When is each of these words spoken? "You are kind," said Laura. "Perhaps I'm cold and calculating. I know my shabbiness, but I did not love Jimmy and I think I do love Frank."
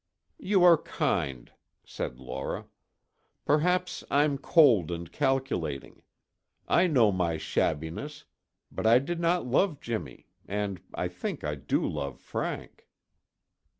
"You 0.39 0.63
are 0.63 0.79
kind," 0.79 1.51
said 1.85 2.17
Laura. 2.19 2.65
"Perhaps 3.45 4.03
I'm 4.09 4.39
cold 4.39 4.89
and 4.89 5.11
calculating. 5.11 6.01
I 6.67 6.87
know 6.87 7.11
my 7.11 7.37
shabbiness, 7.37 8.25
but 8.71 8.87
I 8.87 8.97
did 8.97 9.19
not 9.19 9.45
love 9.45 9.79
Jimmy 9.79 10.25
and 10.47 10.81
I 10.95 11.07
think 11.07 11.43
I 11.43 11.53
do 11.53 11.87
love 11.87 12.19
Frank." 12.19 12.87